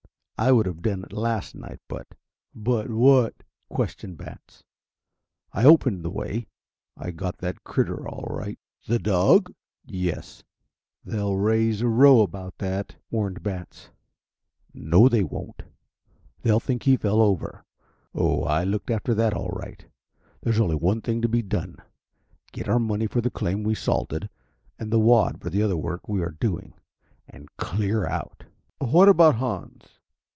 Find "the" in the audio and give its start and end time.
6.03-6.09, 8.87-8.97, 23.21-23.29, 24.91-24.99, 25.51-25.61